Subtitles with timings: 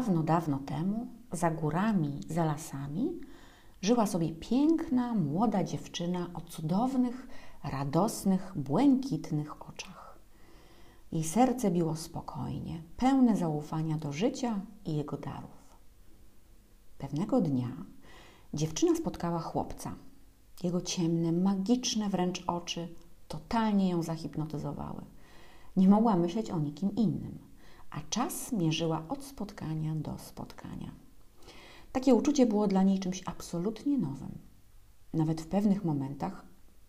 [0.00, 3.20] Dawno, dawno temu, za górami, za lasami,
[3.82, 7.28] żyła sobie piękna, młoda dziewczyna o cudownych,
[7.64, 10.18] radosnych, błękitnych oczach.
[11.12, 15.76] Jej serce biło spokojnie, pełne zaufania do życia i jego darów.
[16.98, 17.72] Pewnego dnia
[18.54, 19.94] dziewczyna spotkała chłopca.
[20.62, 22.88] Jego ciemne, magiczne wręcz oczy
[23.28, 25.02] totalnie ją zahipnotyzowały.
[25.76, 27.49] Nie mogła myśleć o nikim innym,
[27.90, 30.90] a czas mierzyła od spotkania do spotkania.
[31.92, 34.38] Takie uczucie było dla niej czymś absolutnie nowym,
[35.14, 36.44] nawet w pewnych momentach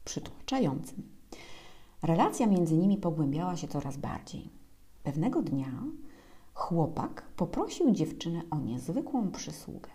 [0.05, 1.03] przytłaczającym.
[2.03, 4.49] Relacja między nimi pogłębiała się coraz bardziej.
[5.03, 5.83] Pewnego dnia
[6.53, 9.89] chłopak poprosił dziewczynę o niezwykłą przysługę.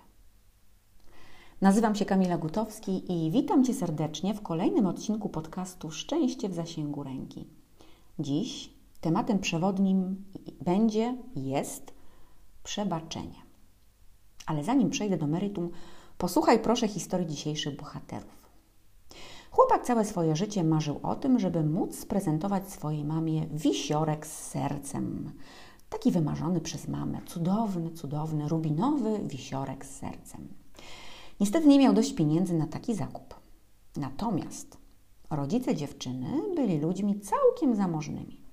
[1.61, 7.03] Nazywam się Kamila Gutowski i witam Cię serdecznie w kolejnym odcinku podcastu Szczęście w zasięgu
[7.03, 7.47] ręki.
[8.19, 8.76] Dziś
[9.07, 10.25] tematem przewodnim
[10.65, 11.95] będzie, jest
[12.65, 13.43] przebaczenie.
[14.47, 15.71] Ale zanim przejdę do meritum,
[16.19, 18.51] posłuchaj proszę historii dzisiejszych bohaterów.
[19.51, 25.33] Chłopak całe swoje życie marzył o tym, żeby móc sprezentować swojej mamie wisiorek z sercem.
[25.89, 30.49] Taki wymarzony przez mamę, cudowny, cudowny, rubinowy wisiorek z sercem.
[31.41, 33.35] Niestety nie miał dość pieniędzy na taki zakup.
[33.97, 34.79] Natomiast
[35.31, 38.46] rodzice dziewczyny byli ludźmi całkiem zamożnymi.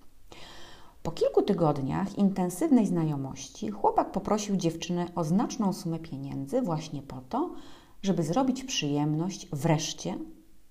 [1.03, 7.53] Po kilku tygodniach intensywnej znajomości chłopak poprosił dziewczynę o znaczną sumę pieniędzy właśnie po to,
[8.01, 10.17] żeby zrobić przyjemność wreszcie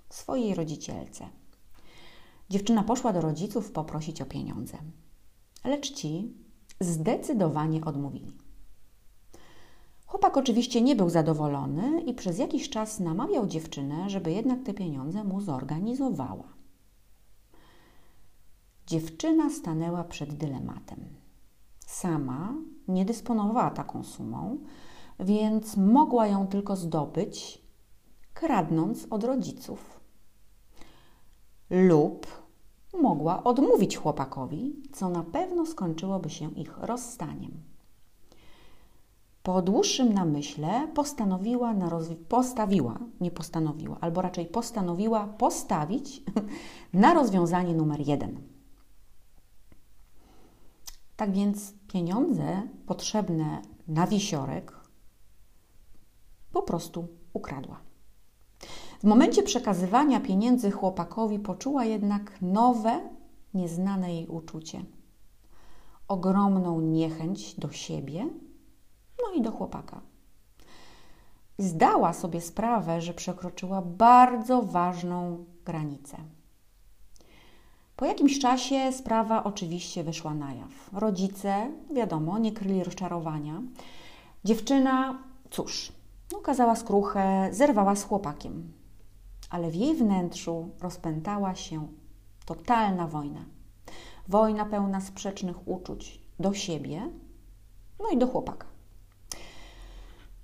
[0.09, 1.29] swojej rodzicielce.
[2.51, 4.79] Dziewczyna poszła do rodziców poprosić o pieniądze,
[5.65, 6.35] lecz ci
[6.81, 8.33] zdecydowanie odmówili.
[10.07, 15.25] Chłopak oczywiście nie był zadowolony i przez jakiś czas namawiał dziewczynę, żeby jednak te pieniądze
[15.25, 16.62] mu zorganizowała.
[18.87, 20.99] Dziewczyna stanęła przed dylematem.
[21.87, 22.55] Sama
[22.89, 24.59] nie dysponowała taką sumą,
[25.21, 27.63] więc mogła ją tylko zdobyć,
[28.35, 30.01] kradnąc od rodziców.
[31.71, 32.27] Lub
[33.03, 37.53] mogła odmówić chłopakowi, co na pewno skończyłoby się ich rozstaniem.
[39.43, 41.91] Po dłuższym namyśle postanowiła na
[42.29, 46.23] postawiła, nie postanowiła, albo raczej postanowiła postawić
[46.93, 48.52] na rozwiązanie numer jeden.
[51.23, 54.81] Tak więc pieniądze potrzebne na wisiorek
[56.53, 57.81] po prostu ukradła.
[59.01, 63.01] W momencie przekazywania pieniędzy chłopakowi poczuła jednak nowe,
[63.55, 64.85] nieznane jej uczucie.
[66.09, 68.29] Ogromną niechęć do siebie
[69.23, 70.01] no i do chłopaka.
[71.59, 76.17] Zdała sobie sprawę, że przekroczyła bardzo ważną granicę.
[78.03, 80.91] Po jakimś czasie sprawa oczywiście wyszła na jaw.
[80.93, 83.63] Rodzice, wiadomo, nie kryli rozczarowania.
[84.45, 85.19] Dziewczyna,
[85.51, 85.93] cóż,
[86.39, 88.73] ukazała skruchę, zerwała z chłopakiem.
[89.51, 91.87] Ale w jej wnętrzu rozpętała się
[92.47, 93.45] totalna wojna.
[94.29, 97.03] Wojna pełna sprzecznych uczuć do siebie,
[98.01, 98.67] no i do chłopaka.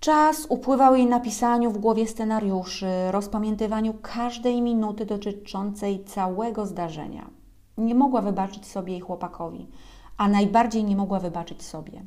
[0.00, 7.37] Czas upływał jej na pisaniu w głowie scenariuszy, rozpamiętywaniu każdej minuty dotyczącej całego zdarzenia.
[7.78, 9.68] Nie mogła wybaczyć sobie i chłopakowi,
[10.16, 12.02] a najbardziej nie mogła wybaczyć sobie.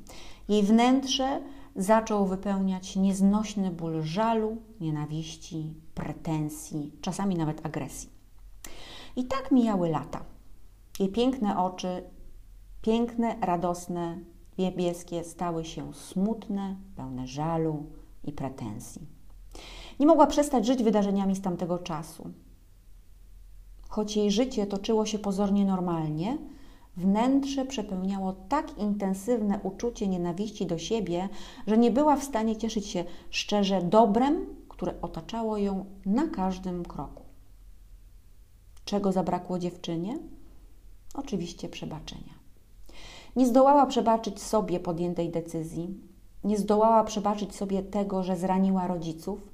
[0.49, 1.41] Jej wnętrze
[1.75, 8.09] zaczął wypełniać nieznośny ból żalu, nienawiści, pretensji, czasami nawet agresji.
[9.15, 10.23] I tak mijały lata.
[10.99, 12.03] Jej piękne oczy,
[12.81, 14.19] piękne, radosne,
[14.57, 17.85] niebieskie stały się smutne, pełne żalu
[18.23, 19.07] i pretensji.
[19.99, 22.31] Nie mogła przestać żyć wydarzeniami z tamtego czasu.
[23.91, 26.37] Choć jej życie toczyło się pozornie normalnie,
[26.97, 31.29] wnętrze przepełniało tak intensywne uczucie nienawiści do siebie,
[31.67, 37.23] że nie była w stanie cieszyć się szczerze dobrem, które otaczało ją na każdym kroku.
[38.85, 40.19] Czego zabrakło dziewczynie?
[41.13, 42.33] Oczywiście przebaczenia.
[43.35, 45.99] Nie zdołała przebaczyć sobie podjętej decyzji,
[46.43, 49.50] nie zdołała przebaczyć sobie tego, że zraniła rodziców,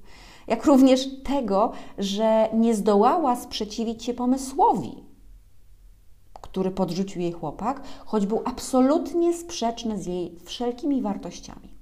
[0.48, 5.04] jak również tego, że nie zdołała sprzeciwić się pomysłowi,
[6.42, 11.78] który podrzucił jej chłopak, choć był absolutnie sprzeczny z jej wszelkimi wartościami.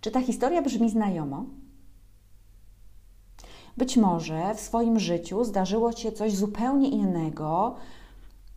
[0.00, 1.44] Czy ta historia brzmi znajomo?
[3.76, 7.74] Być może w swoim życiu zdarzyło się coś zupełnie innego,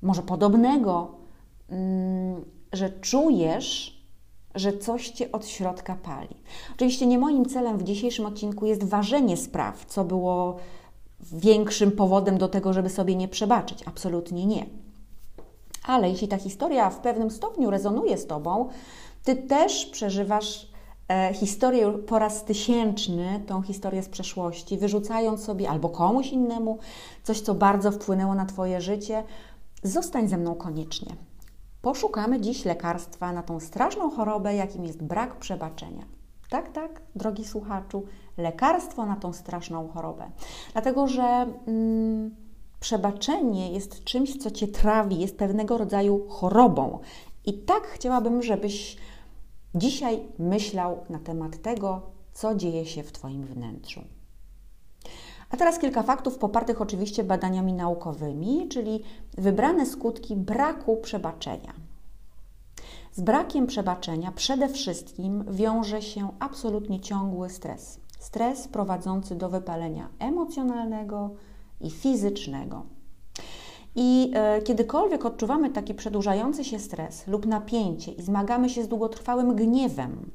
[0.02, 1.12] może podobnego,
[1.70, 4.01] mm, że czujesz,
[4.56, 6.36] że coś cię od środka pali.
[6.76, 10.58] Oczywiście nie moim celem w dzisiejszym odcinku jest ważenie spraw, co było
[11.20, 13.84] większym powodem do tego, żeby sobie nie przebaczyć.
[13.86, 14.66] Absolutnie nie.
[15.86, 18.70] Ale jeśli ta historia w pewnym stopniu rezonuje z Tobą,
[19.24, 20.68] Ty też przeżywasz
[21.10, 26.78] e, historię po raz tysięczny, tą historię z przeszłości, wyrzucając sobie albo komuś innemu
[27.24, 29.24] coś, co bardzo wpłynęło na Twoje życie.
[29.84, 31.16] Zostań ze mną koniecznie.
[31.82, 36.06] Poszukamy dziś lekarstwa na tą straszną chorobę, jakim jest brak przebaczenia.
[36.50, 38.04] Tak, tak, drogi słuchaczu,
[38.38, 40.32] lekarstwo na tą straszną chorobę.
[40.74, 42.36] Dlatego, że mm,
[42.80, 47.00] przebaczenie jest czymś, co cię trawi, jest pewnego rodzaju chorobą.
[47.46, 48.98] I tak chciałabym, żebyś
[49.76, 52.02] dzisiaj myślał na temat tego,
[52.34, 54.02] co dzieje się w Twoim wnętrzu.
[55.52, 59.04] A teraz kilka faktów popartych oczywiście badaniami naukowymi, czyli
[59.38, 61.74] wybrane skutki braku przebaczenia.
[63.12, 68.00] Z brakiem przebaczenia przede wszystkim wiąże się absolutnie ciągły stres.
[68.20, 71.30] Stres prowadzący do wypalenia emocjonalnego
[71.82, 72.86] i fizycznego.
[73.96, 79.56] I e, kiedykolwiek odczuwamy taki przedłużający się stres lub napięcie i zmagamy się z długotrwałym
[79.56, 80.32] gniewem,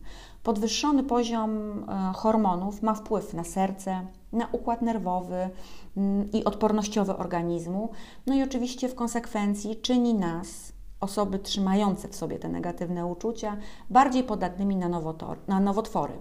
[0.46, 1.50] podwyższony poziom
[1.88, 5.50] e, hormonów ma wpływ na serce, na układ nerwowy
[5.96, 7.90] mm, i odpornościowy organizmu,
[8.26, 13.56] no i oczywiście w konsekwencji czyni nas osoby trzymające w sobie te negatywne uczucia
[13.90, 16.14] bardziej podatnymi na, nowotor, na nowotwory.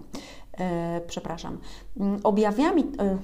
[0.58, 1.58] E, przepraszam.
[1.96, 3.18] Mm, objawami, e,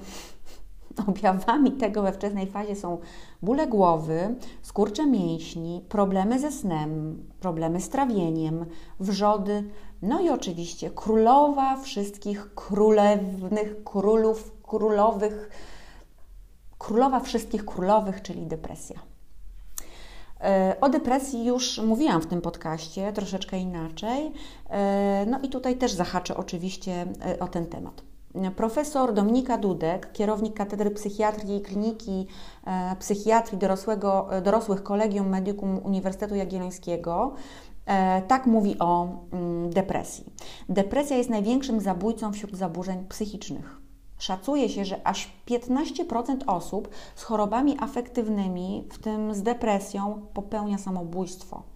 [1.09, 2.97] objawami tego we wczesnej fazie są
[3.41, 8.65] bóle głowy, skurcze mięśni, problemy ze snem, problemy z trawieniem,
[8.99, 9.63] wrzody,
[10.01, 15.49] no i oczywiście królowa wszystkich królewnych, królów, królowych,
[16.77, 18.99] królowa wszystkich królowych, czyli depresja.
[20.41, 24.31] E, o depresji już mówiłam w tym podcaście, troszeczkę inaczej.
[24.69, 28.12] E, no i tutaj też zahaczę oczywiście e, o ten temat.
[28.55, 32.27] Profesor Dominika Dudek, kierownik Katedry Psychiatrii i Kliniki
[32.99, 37.33] Psychiatrii dorosłego, dorosłych Kolegium Medicum Uniwersytetu Jagiellońskiego,
[38.27, 40.25] tak mówi o mm, depresji.
[40.69, 43.81] Depresja jest największym zabójcą wśród zaburzeń psychicznych.
[44.17, 51.72] Szacuje się, że aż 15% osób z chorobami afektywnymi, w tym z depresją, popełnia samobójstwo.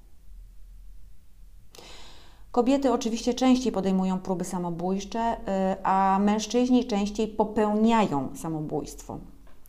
[2.58, 9.20] Kobiety oczywiście częściej podejmują próby samobójcze, y, a mężczyźni częściej popełniają samobójstwo.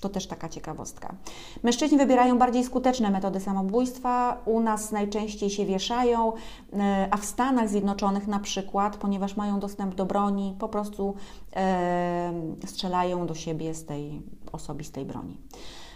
[0.01, 1.15] To też taka ciekawostka.
[1.63, 4.43] Mężczyźni wybierają bardziej skuteczne metody samobójstwa.
[4.45, 6.33] U nas najczęściej się wieszają,
[6.73, 11.15] e, a w Stanach Zjednoczonych na przykład, ponieważ mają dostęp do broni, po prostu
[11.57, 12.33] e,
[12.67, 15.37] strzelają do siebie z tej osobistej broni.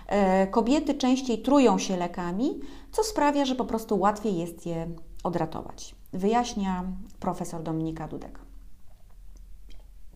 [0.06, 2.61] E, kobiety częściej trują się lekami,
[2.91, 4.89] co sprawia, że po prostu łatwiej jest je
[5.25, 6.01] odratować.
[6.12, 6.85] Wyjaśnia
[7.20, 8.38] profesor Dominika Dudek.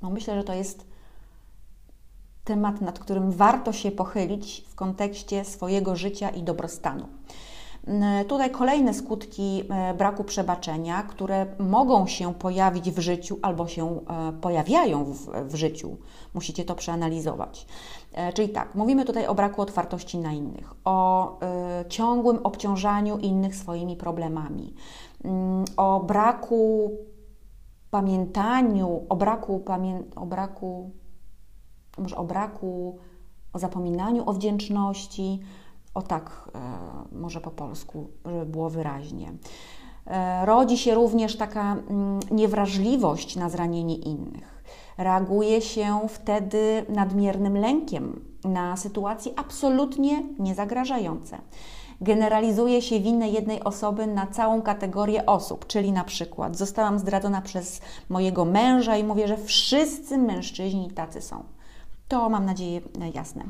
[0.03, 0.87] No myślę, że to jest
[2.45, 7.09] temat, nad którym warto się pochylić w kontekście swojego życia i dobrostanu.
[8.29, 14.33] Tutaj kolejne skutki e, braku przebaczenia, które mogą się pojawić w życiu albo się e,
[14.41, 15.97] pojawiają w, w, życiu.
[16.35, 17.67] Musicie to przeanalizować.
[18.13, 21.39] E, czyli tak, mówimy tutaj o braku otwartości na innych, o
[21.89, 24.75] ciągłym obciążaniu innych swoimi problemami,
[25.77, 26.91] o braku
[27.91, 30.91] pamiętaniu, o braku, pamię o braku
[31.99, 32.99] może o braku,
[33.53, 35.41] o zapominaniu o wdzięczności,
[35.95, 39.33] o tak e, może po polsku, żeby było wyraźnie.
[40.07, 44.63] E, rodzi się również taka mm, niewrażliwość na zranienie innych.
[44.99, 51.39] Reaguje się wtedy nadmiernym lękiem na sytuacje absolutnie niezagrażające.
[52.01, 57.81] Generalizuje się winę jednej osoby na całą kategorię osób, czyli na przykład zostałam zdradzona przez
[58.09, 61.45] mojego męża i mówię, że wszyscy mężczyźni tacy są.
[62.09, 62.81] To mam nadzieję
[63.15, 63.45] jasne.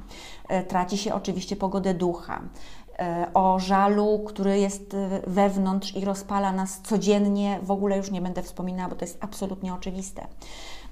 [0.49, 2.43] E, traci się oczywiście pogodę ducha.
[2.99, 8.21] E, o żalu, który jest e, wewnątrz i rozpala nas codziennie, w ogóle już nie
[8.21, 10.27] będę wspominała, bo to jest absolutnie oczywiste.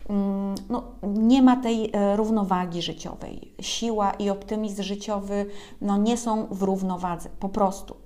[0.09, 3.55] Mm, no, nie ma tej równowagi życiowej.
[3.61, 5.47] Siła i optymizm życiowy
[5.81, 8.05] no, nie są w równowadze, po prostu.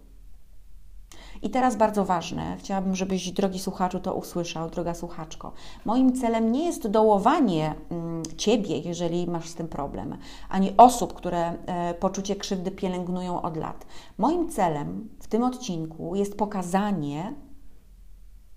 [1.42, 5.52] I teraz bardzo ważne, chciałabym, żebyś, drogi słuchaczu, to usłyszał, droga słuchaczko.
[5.84, 10.16] Moim celem nie jest dołowanie mm, Ciebie, jeżeli masz z tym problem,
[10.48, 13.86] ani osób, które e, poczucie krzywdy pielęgnują od lat.
[14.18, 17.34] Moim celem w tym odcinku jest pokazanie,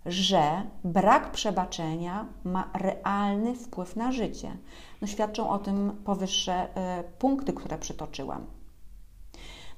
[0.06, 0.42] że
[0.84, 4.58] brak przebaczenia ma realny wpływ na życie.
[5.02, 8.46] No, świadczą o tym powyższe e, punkty, które przytoczyłam.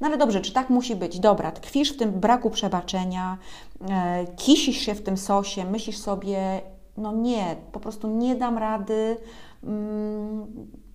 [0.02, 1.20] No ale dobrze, czy tak musi być?
[1.20, 3.38] Dobra, tkwisz w tym braku przebaczenia,
[3.90, 6.62] e, kisisz się w tym sosie, myślisz sobie,
[6.98, 9.18] no nie, po prostu nie dam rady
[9.64, 10.48] mm,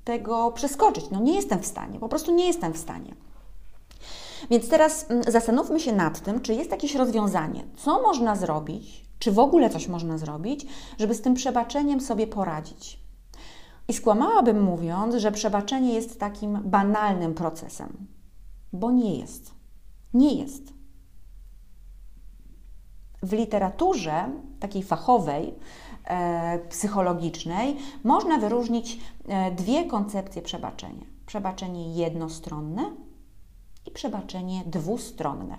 [0.05, 1.11] tego przeskoczyć.
[1.11, 3.15] No nie jestem w stanie, po prostu nie jestem w stanie.
[4.51, 9.33] Więc teraz mm, zastanówmy się nad tym, czy jest jakieś rozwiązanie, co można zrobić, Czy
[9.33, 10.67] w ogóle coś można zrobić,
[10.99, 13.01] żeby z tym przebaczeniem sobie poradzić?
[13.89, 18.07] I skłamałabym mówiąc, że przebaczenie jest takim banalnym procesem,
[18.73, 19.55] bo nie jest.
[20.15, 20.73] Nie jest.
[23.23, 25.55] W literaturze takiej fachowej,
[26.05, 32.93] e, psychologicznej, można wyróżnić e, dwie koncepcje przebaczenia: przebaczenie jednostronne
[33.87, 35.59] i przebaczenie dwustronne.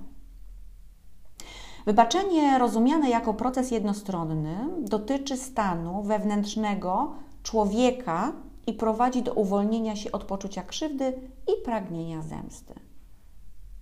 [1.86, 8.32] Wybaczenie rozumiane jako proces jednostronny dotyczy stanu wewnętrznego człowieka
[8.68, 11.14] i prowadzi do uwolnienia się od poczucia krzywdy
[11.48, 12.74] i pragnienia zemsty.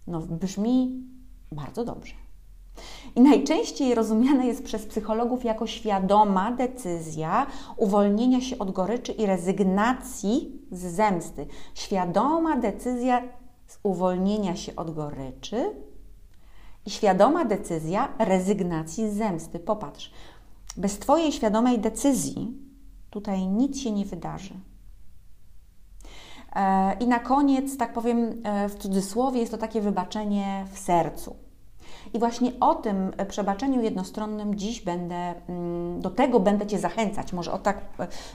[0.07, 1.03] No, brzmi
[1.51, 2.13] bardzo dobrze.
[3.15, 10.61] I najczęściej rozumiane jest przez psychologów jako świadoma decyzja uwolnienia się od goryczy i rezygnacji
[10.71, 11.47] z zemsty.
[11.73, 13.23] Świadoma decyzja
[13.83, 15.71] uwolnienia się od goryczy
[16.87, 19.59] i świadoma decyzja rezygnacji z zemsty.
[19.59, 20.11] Popatrz,
[20.77, 22.57] bez Twojej świadomej decyzji
[23.09, 24.53] tutaj nic się nie wydarzy.
[26.55, 31.35] E, I na koniec, tak powiem e, w cudzysłowie, jest to takie wybaczenie w sercu.
[32.13, 37.33] I właśnie o tym przebaczeniu jednostronnym dziś będę, mm, do tego będę Cię zachęcać.
[37.33, 37.81] Może o tak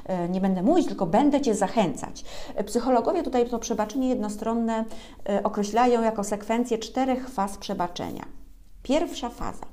[0.07, 2.25] e, nie będę mówić, tylko będę Cię zachęcać.
[2.67, 4.85] Psychologowie tutaj to przebaczenie jednostronne
[5.45, 8.42] określają jako sekwencję czterech faz przebaczenia.
[8.83, 9.67] Pierwsza faza.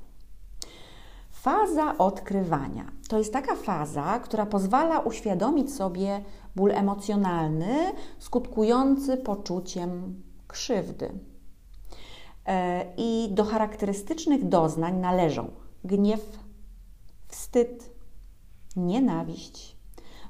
[1.30, 2.92] Faza odkrywania.
[3.08, 6.24] To jest taka faza, która pozwala uświadomić sobie
[6.56, 11.12] ból emocjonalny skutkujący poczuciem krzywdy.
[12.46, 15.50] E, I do charakterystycznych doznań należą
[15.84, 16.38] gniew,
[17.28, 17.90] wstyd,
[18.76, 19.76] nienawiść,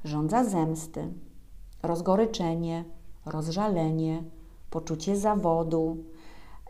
[0.04, 1.12] żądza zemsty,
[1.82, 2.84] rozgoryczenie,
[3.26, 4.22] rozżalenie,
[4.70, 5.96] poczucie zawodu.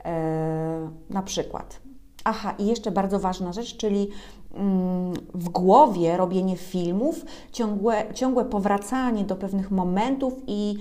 [0.05, 1.81] E, na przykład
[2.25, 4.09] Aha, i jeszcze bardzo ważna rzecz, czyli
[4.55, 10.79] mm, w głowie robienie filmów, ciągłe, ciągłe powracanie do pewnych momentów i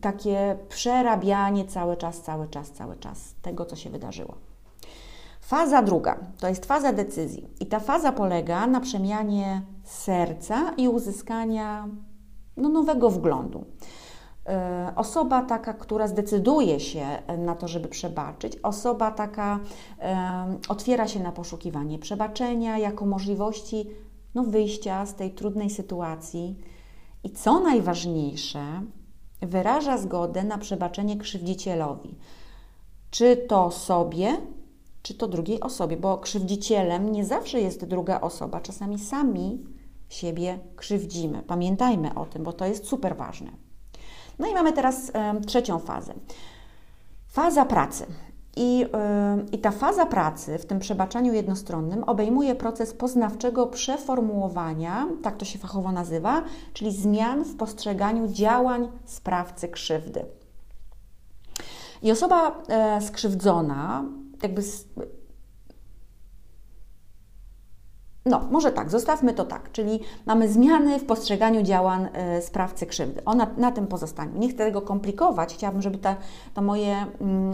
[0.00, 4.34] takie przerabianie cały czas, cały czas, cały czas tego, co się wydarzyło.
[5.40, 11.88] Faza druga to jest faza decyzji, i ta faza polega na przemianie serca i uzyskania
[12.56, 13.64] no, nowego wglądu.
[14.50, 19.60] E, osoba taka, która zdecyduje się na to, żeby przebaczyć, osoba taka
[20.68, 23.86] otwiera się na poszukiwanie przebaczenia jako możliwości
[24.34, 26.56] no, wyjścia z tej trudnej sytuacji
[27.24, 28.82] i co najważniejsze,
[29.42, 32.14] wyraża zgodę na przebaczenie krzywdzicielowi.
[33.10, 34.36] Czy to sobie,
[35.02, 39.64] czy to drugiej osobie, bo krzywdzicielem nie zawsze jest druga osoba, czasami sami
[40.08, 41.42] siebie krzywdzimy.
[41.42, 43.69] Pamiętajmy o tym, bo to jest super ważne.
[44.40, 45.12] No i mamy teraz
[45.46, 46.14] trzecią fazę.
[47.28, 48.06] Faza pracy.
[48.56, 48.86] I,
[49.52, 55.58] I, ta faza pracy w tym przebaczaniu jednostronnym obejmuje proces poznawczego przeformułowania, tak to się
[55.58, 56.42] fachowo nazywa,
[56.72, 60.24] czyli zmian w postrzeganiu działań sprawcy krzywdy.
[62.02, 64.04] I osoba e, skrzywdzona,
[64.42, 64.62] jakby
[68.26, 72.08] no, może tak, zostawmy to tak, czyli mamy zmiany w postrzeganiu działań
[72.38, 73.24] y, sprawcy krzywdy.
[73.24, 74.38] Ona na tym pozostanie.
[74.38, 76.16] Nie chcę tego komplikować, chciałabym, żeby ta,
[76.54, 76.96] ta, moje,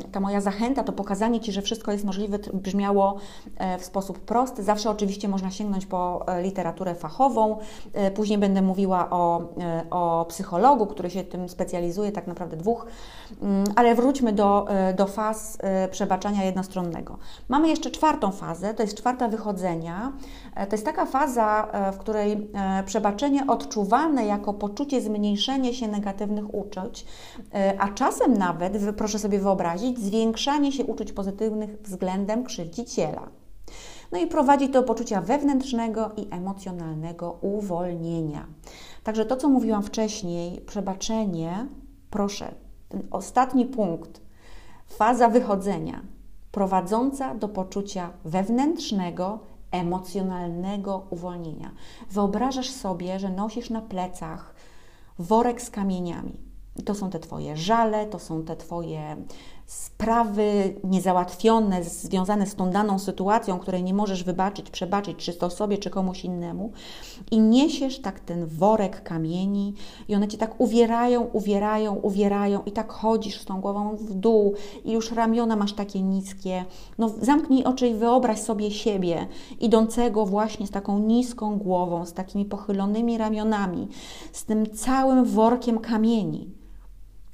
[0.01, 3.17] y, ta moja zachęta, to pokazanie Ci, że wszystko jest możliwe, brzmiało
[3.77, 4.63] y, w sposób prosty.
[4.63, 7.59] Zawsze oczywiście można sięgnąć po e, literaturę fachową.
[8.15, 9.49] Później będę mówiła o,
[9.91, 12.87] o psychologu, który się tym specjalizuje, tak naprawdę dwóch,
[13.43, 15.59] mm, ale wróćmy do, do faz
[15.91, 17.19] przebaczania jednostronnego.
[17.49, 20.13] Mamy jeszcze czwartą fazę, to jest czwarta wychodzenia
[20.57, 26.55] to jest taka faza, e, w której e, przebaczenie odczuwane jako poczucie zmniejszenia się negatywnych
[26.55, 27.07] uczuć,
[27.55, 33.29] e, a czasem nawet, proszę sobie wyobrazić, zwiększanie się uczuć pozytywnych względem krzywdziciela.
[34.13, 38.47] No i prowadzi do poczucia wewnętrznego i emocjonalnego uwolnienia.
[39.05, 41.67] Także to, co mówiłam wcześniej, przebaczenie,
[42.11, 42.55] proszę,
[42.89, 44.21] ten ostatni punkt,
[44.87, 46.01] faza wychodzenia,
[46.53, 49.39] prowadząca do poczucia wewnętrznego
[49.81, 51.71] emocjonalnego uwolnienia.
[52.11, 54.55] Wyobrażasz sobie, że nosisz na plecach
[55.19, 56.37] worek z kamieniami.
[56.85, 59.17] to są te Twoje żale, to są te Twoje
[59.67, 65.79] sprawy niezałatwione, związane z tą daną sytuacją, której nie możesz wybaczyć, przebaczyć, czy to sobie,
[65.79, 66.73] czy komuś innemu,
[67.31, 69.75] i niesiesz tak ten worek kamieni,
[70.09, 74.55] i one cię tak uwierają, uwierają, uwierają, i tak chodzisz z tą głową w dół,
[74.85, 76.65] i już ramiona masz takie niskie.
[76.99, 79.27] No, zamknij oczy i wyobraź sobie siebie,
[79.61, 83.89] idącego właśnie z taką niską głową, z takimi pochylonymi ramionami,
[84.33, 86.56] z tym całym workiem kamieni.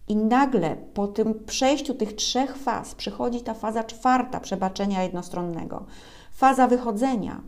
[0.08, 5.86] I nagle po tym przejściu tych trzech faz przychodzi ta faza czwarta przebaczenia jednostronnego.
[6.32, 7.42] Faza wychodzenia,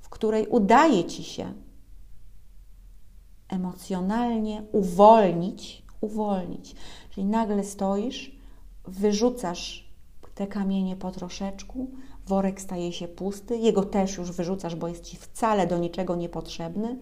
[0.00, 1.52] w której udaje ci się
[3.48, 6.74] emocjonalnie uwolnić, uwolnić.
[7.10, 8.38] Czyli nagle stoisz,
[8.84, 9.88] wyrzucasz
[10.34, 11.90] te kamienie po troszeczku,
[12.26, 16.98] worek staje się pusty, jego też już wyrzucasz, bo jest ci wcale do niczego niepotrzebny,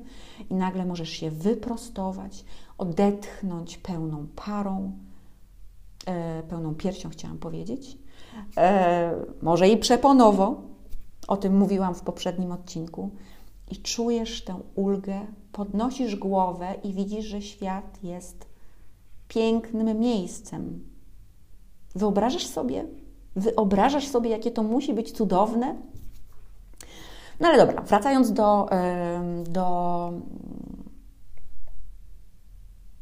[0.50, 2.44] i nagle możesz się wyprostować,
[2.78, 4.92] odetchnąć pełną parą,
[6.06, 7.98] e, pełną piersią, chciałam powiedzieć,
[8.56, 10.62] e, może i przeponowo,
[11.28, 13.10] o tym mówiłam w poprzednim odcinku,
[13.70, 15.20] i czujesz tę ulgę,
[15.52, 18.46] podnosisz głowę i widzisz, że świat jest
[19.28, 20.84] pięknym miejscem.
[21.94, 22.84] Wyobrażasz sobie?
[23.36, 25.76] Wyobrażasz sobie, jakie to musi być cudowne?
[27.40, 28.68] No ale dobra, wracając do,
[29.48, 30.12] do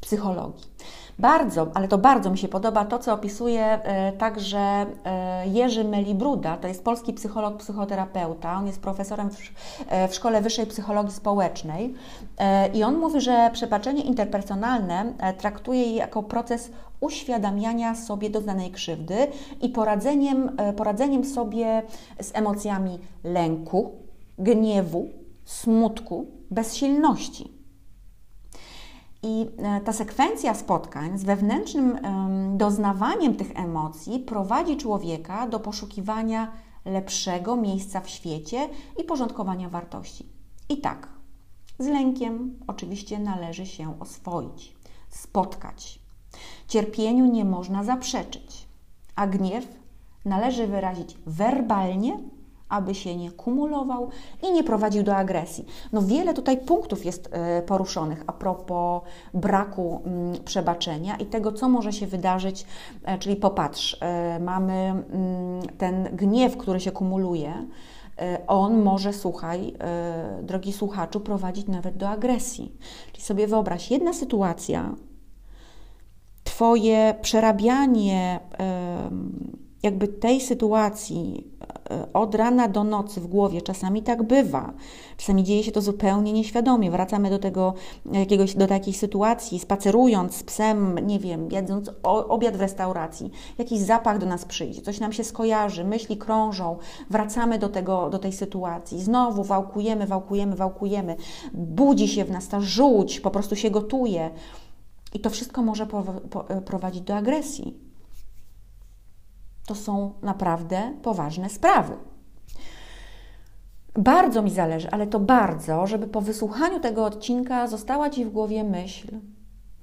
[0.04, 0.64] psychologii.
[1.18, 6.56] Bardzo, ale to bardzo mi się podoba to, co opisuje e, także e, Jerzy Melibruda,
[6.56, 8.56] to jest polski psycholog, psychoterapeuta.
[8.56, 9.38] On jest profesorem w,
[9.90, 11.94] e, Szkole Wyższej Psychologii Społecznej
[12.75, 16.70] i on mówi, że przebaczenie interpersonalne traktuje je jako proces
[17.00, 19.16] uświadamiania sobie doznanej krzywdy
[19.62, 21.82] i poradzeniem, poradzeniem sobie
[22.20, 23.92] z emocjami lęku,
[24.38, 25.08] gniewu,
[25.44, 27.53] smutku, bezsilności.
[29.24, 31.98] I e, ta sekwencja spotkań z wewnętrznym
[32.56, 36.52] doznawaniem tych emocji prowadzi człowieka do poszukiwania
[36.84, 38.68] lepszego miejsca w świecie
[39.00, 40.26] i porządkowania wartości.
[40.68, 41.08] I tak,
[41.78, 44.74] z lękiem oczywiście należy się oswoić,
[45.08, 45.98] spotkać.
[46.68, 48.66] Cierpieniu nie można zaprzeczyć,
[49.16, 49.66] a gniew
[50.24, 52.18] należy wyrazić werbalnie
[52.68, 54.11] aby się nie kumulował
[54.42, 55.66] i nie prowadził do agresji.
[55.92, 59.02] No wiele tutaj punktów jest e, poruszonych a propos
[59.35, 62.66] braku mm, przebaczenia i tego, co może się wydarzyć,
[63.04, 67.66] e, czyli popatrz, e, mamy mm, ten gniew, który się kumuluje,
[68.46, 69.74] on może, słuchaj,
[70.42, 72.77] drogi słuchaczu, prowadzić nawet do agresji.
[73.12, 74.94] Czyli sobie wyobraź, jedna sytuacja,
[76.44, 78.40] Twoje przerabianie
[79.83, 81.50] jakby tej sytuacji
[82.12, 84.72] od rana do nocy w głowie, czasami tak bywa,
[85.16, 86.90] czasami dzieje się to zupełnie nieświadomie.
[86.90, 87.74] Wracamy do tego
[88.12, 94.18] jakiegoś, do takiej sytuacji, spacerując z psem, nie wiem, jedząc obiad w restauracji, jakiś zapach
[94.18, 96.76] do nas przyjdzie, coś nam się skojarzy, myśli krążą,
[97.11, 101.16] wracamy do, tego, do tej sytuacji, znowu wałkujemy, wałkujemy, wałkujemy,
[101.52, 104.30] budzi się w nas ta żółć, po prostu się gotuje.
[105.14, 105.87] I to wszystko może
[106.48, 107.84] e, prowadzić do agresji
[109.66, 111.96] to są naprawdę poważne sprawy.
[113.98, 118.64] Bardzo mi zależy, ale to bardzo, żeby po wysłuchaniu tego odcinka została Ci w głowie
[118.64, 119.20] myśl,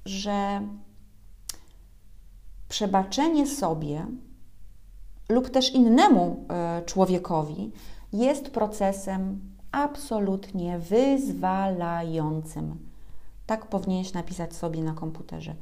[0.04, 0.60] że
[2.68, 4.06] przebaczenie sobie
[5.28, 7.72] lub też innemu e, człowiekowi
[8.12, 9.40] jest procesem
[9.72, 12.78] absolutnie wyzwalającym.
[13.46, 15.54] Tak powinieneś napisać sobie na komputerze.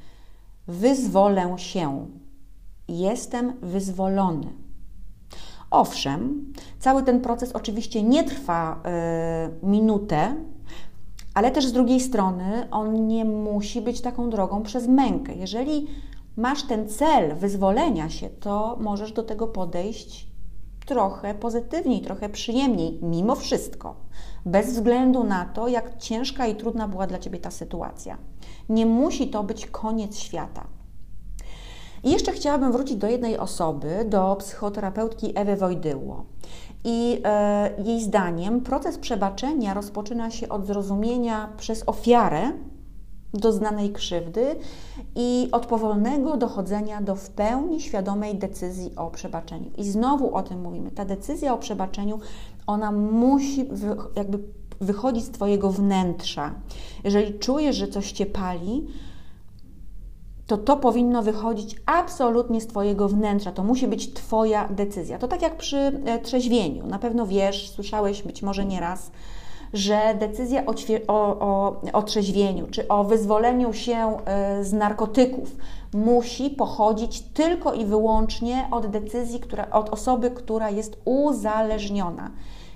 [0.66, 2.06] Wyzwolę się
[2.98, 4.46] jestem wyzwolony.
[5.70, 8.82] Owszem, cały ten proces oczywiście nie trwa
[9.62, 10.34] y, minutę,
[11.34, 15.34] ale też z drugiej strony on nie musi być taką drogą przez mękę.
[15.34, 15.86] Jeżeli
[16.36, 20.30] masz ten cel wyzwolenia się, to możesz do tego podejść
[20.86, 23.96] trochę pozytywniej, trochę przyjemniej, mimo wszystko,
[24.46, 28.18] bez względu na to, jak ciężka i trudna była dla ciebie ta sytuacja.
[28.68, 30.79] Nie musi to być koniec świata.
[32.04, 36.24] I jeszcze chciałabym wrócić do jednej osoby, do psychoterapeutki Ewy Wojdyło.
[36.84, 42.52] I e, jej zdaniem proces przebaczenia rozpoczyna się od zrozumienia przez ofiarę
[43.34, 44.56] doznanej krzywdy
[45.14, 49.70] i od powolnego dochodzenia do w pełni świadomej decyzji o przebaczeniu.
[49.78, 50.90] I znowu o tym mówimy.
[50.90, 52.18] Ta decyzja o przebaczeniu,
[52.66, 53.68] ona musi
[54.16, 54.38] jakby
[54.80, 56.54] wychodzić z Twojego wnętrza.
[57.04, 58.86] Jeżeli czujesz, że coś Cię pali,
[60.50, 63.52] to to powinno wychodzić absolutnie z Twojego wnętrza.
[63.52, 65.18] To musi być Twoja decyzja.
[65.18, 66.86] To tak jak przy e, trzeźwieniu.
[66.86, 69.10] Na pewno wiesz, słyszałeś być może nieraz,
[69.72, 70.74] że decyzja o,
[71.06, 75.56] o, o, o trzeźwieniu czy o wyzwoleniu się e, z narkotyków
[75.94, 82.30] musi pochodzić tylko i wyłącznie od decyzji, która, od osoby, która jest uzależniona.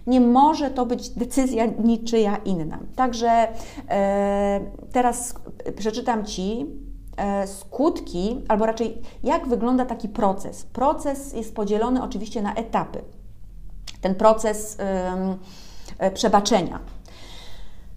[0.06, 2.78] Nie może to być decyzja niczyja inna.
[2.96, 3.48] Także
[3.88, 4.60] e,
[4.92, 5.34] teraz
[5.76, 6.66] przeczytam Ci
[7.46, 10.64] skutki, albo raczej jak wygląda taki proces.
[10.64, 13.02] Proces jest podzielony oczywiście na etapy.
[14.00, 14.78] Ten proces
[16.00, 16.78] yy, przebaczenia.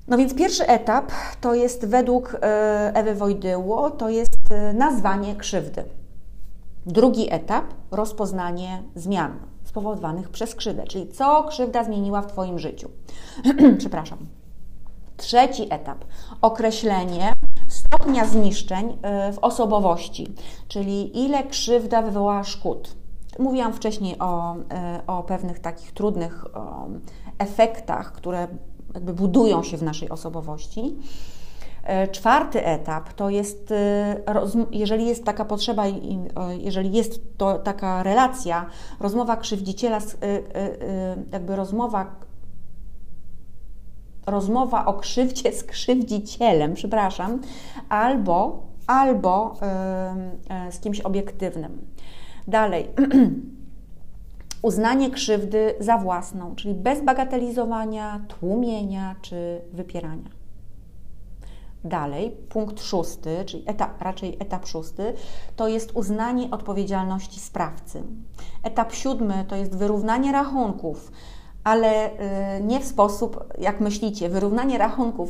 [0.08, 4.38] No więc pierwszy etap to jest według e, Ewy Wojdyło, to jest
[4.74, 5.84] nazwanie krzywdy.
[6.86, 12.90] Drugi etap rozpoznanie zmian spowodowanych przez krzywdę, czyli co krzywda zmieniła w Twoim życiu.
[13.80, 14.18] Przepraszam.
[15.18, 16.06] Trzeci etap
[16.42, 17.34] określenie
[17.88, 20.28] stopnia zniszczeń y, w osobowości,
[20.68, 22.96] czyli ile krzywda wywołała szkód.
[23.40, 26.46] Mówiłam wcześniej o, y, o pewnych takich trudnych
[27.38, 28.48] efektach, które
[28.94, 30.96] jakby budują się w naszej osobowości.
[31.84, 33.74] E, czwarty etap to jest,
[34.72, 35.84] jeżeli jest taka potrzeba,
[36.60, 38.66] jeżeli jest to taka relacja,
[39.00, 40.00] rozmowa krzywdziciela,
[41.32, 42.16] jakby rozmowa,
[44.28, 47.42] rozmowa o krzywdzie z krzywdzicielem, przepraszam,
[47.90, 49.54] albo, albo
[50.72, 51.88] z kimś obiektywnym.
[52.48, 52.88] Dalej.
[54.62, 60.30] Uznanie krzywdy za własną, czyli bez bagatelizowania, tłumienia czy wypierania.
[61.84, 65.14] Dalej, punkt szósty, czyli etap, raczej etap szósty,
[65.56, 68.04] to jest uznanie odpowiedzialności sprawcy.
[68.64, 71.12] Etap siódmy to jest wyrównanie rachunków,
[71.68, 75.30] ale y, nie w sposób, jak myślicie, wyrównanie rachunków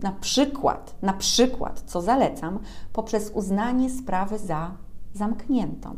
[0.00, 2.58] na przykład, na przykład, co zalecam,
[2.92, 4.70] poprzez uznanie sprawy za
[5.14, 5.96] zamkniętą.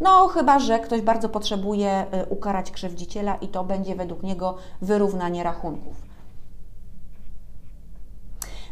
[0.00, 5.42] No, chyba że ktoś bardzo potrzebuje y, ukarać krzywdziciela i to będzie według niego wyrównanie
[5.42, 5.96] rachunków.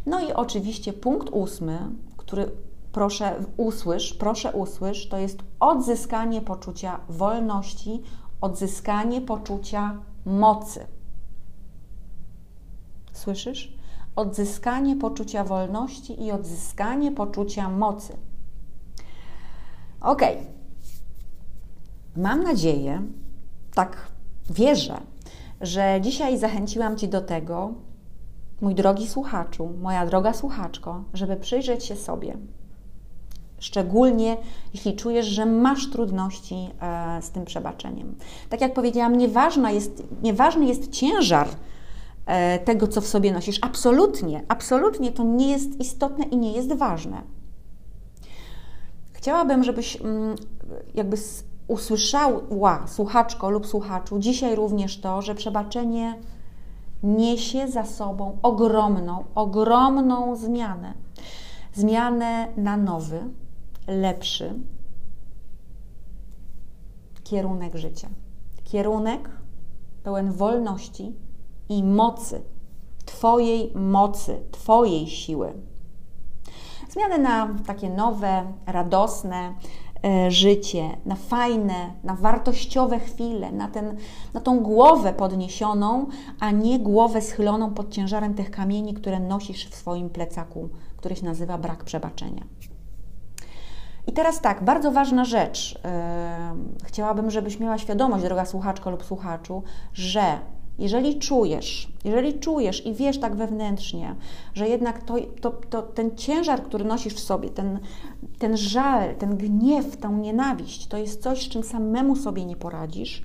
[0.06, 1.78] No i oczywiście punkt ósmy,
[2.16, 2.50] który
[2.92, 8.02] proszę usłysz, proszę usłysz, to jest odzyskanie poczucia wolności,
[8.40, 10.86] odzyskanie poczucia mocy.
[13.12, 13.76] Słyszysz?
[14.16, 18.16] Odzyskanie poczucia wolności i odzyskanie poczucia mocy.
[20.00, 20.22] Ok.
[22.16, 23.02] Mam nadzieję,
[23.74, 24.06] tak
[24.50, 25.00] wierzę,
[25.60, 27.74] że dzisiaj zachęciłam Cię do tego,
[28.60, 32.36] mój drogi słuchaczu, moja droga słuchaczko, żeby przyjrzeć się sobie.
[33.60, 34.36] Szczególnie
[34.74, 38.14] jeśli czujesz, że masz trudności e, z tym przebaczeniem.
[38.48, 41.48] Tak jak powiedziałam, nieważna jest, nieważny jest ciężar
[42.26, 43.58] e, tego, co w sobie nosisz.
[43.62, 47.22] Absolutnie, absolutnie to nie jest istotne i nie jest ważne.
[49.12, 50.36] Chciałabym, żebyś mm,
[50.94, 51.16] jakby
[51.68, 56.14] usłyszała, słuchaczko lub słuchaczu, dzisiaj również to, że przebaczenie
[57.02, 60.94] niesie za sobą ogromną, ogromną zmianę.
[61.74, 63.20] Zmianę na nowy,
[63.86, 64.54] lepszy
[67.24, 68.08] kierunek życia.
[68.64, 69.30] Kierunek
[70.02, 71.12] pełen wolności
[71.68, 72.42] i mocy,
[73.04, 75.52] Twojej mocy, Twojej siły.
[76.90, 79.54] Zmiany na takie nowe, radosne,
[80.04, 83.96] E, życie, na fajne, na wartościowe chwile, na, ten,
[84.34, 86.06] na tą głowę podniesioną,
[86.40, 91.24] a nie głowę schyloną pod ciężarem tych kamieni, które nosisz w swoim plecaku, który się
[91.24, 92.44] nazywa brak przebaczenia.
[94.10, 95.74] I teraz tak, bardzo ważna rzecz.
[95.74, 99.62] Yy, chciałabym, żebyś miała świadomość, droga słuchaczko lub słuchaczu,
[99.94, 100.38] że
[100.78, 104.14] jeżeli czujesz, jeżeli czujesz i wiesz tak wewnętrznie,
[104.54, 107.78] że jednak to, to, to, ten ciężar, który nosisz w sobie, ten,
[108.38, 113.22] ten żal, ten gniew, tę nienawiść, to jest coś, z czym samemu sobie nie poradzisz,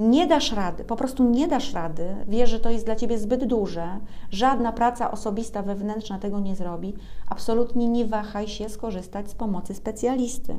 [0.00, 3.44] nie dasz rady, po prostu nie dasz rady, wiesz, że to jest dla ciebie zbyt
[3.44, 6.94] duże, żadna praca osobista, wewnętrzna tego nie zrobi,
[7.28, 10.56] absolutnie nie wahaj się skorzystać z pomocy specjalisty.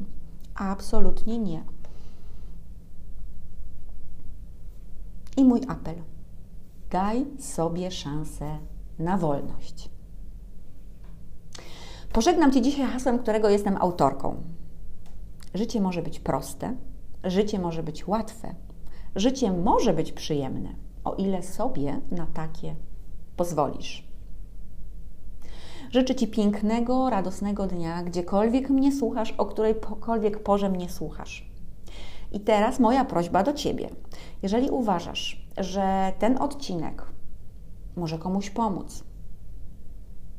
[0.56, 1.64] Absolutnie nie.
[5.38, 5.96] I mój apel.
[6.90, 8.58] Daj sobie szansę
[9.00, 9.90] na wolność.
[12.14, 14.36] Pożegnam Cię dzisiaj hasłem, którego jestem autorką.
[15.54, 16.76] Życie może być proste,
[17.24, 18.56] życie może być łatwe,
[19.16, 20.70] życie może być przyjemne,
[21.04, 22.76] o ile sobie na takie
[23.36, 24.12] pozwolisz.
[25.92, 31.52] Życzę Ci pięknego, radosnego dnia, gdziekolwiek mnie słuchasz, o którejkolwiek porze mnie słuchasz.
[32.32, 33.90] I teraz moja prośba do Ciebie.
[34.42, 37.06] Jeżeli uważasz, że ten odcinek
[37.96, 39.04] może komuś pomóc,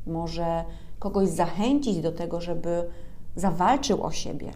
[0.07, 0.63] może
[0.99, 2.89] kogoś zachęcić do tego, żeby
[3.35, 4.51] zawalczył o siebie,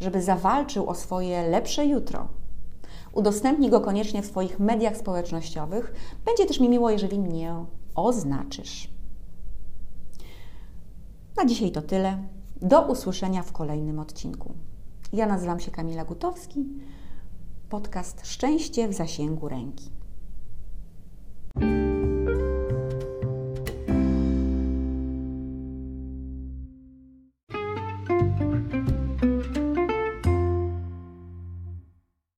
[0.00, 2.28] żeby zawalczył o swoje lepsze jutro.
[3.14, 5.92] Udostępnij go koniecznie w swoich mediach społecznościowych.
[6.24, 8.90] Będzie też mi miło, jeżeli mnie oznaczysz.
[11.36, 12.18] Na dzisiaj to tyle.
[12.62, 14.54] Do usłyszenia w kolejnym odcinku.
[15.12, 16.64] Ja nazywam się Kamila Gutowski.
[17.68, 19.90] Podcast Szczęście w zasięgu ręki.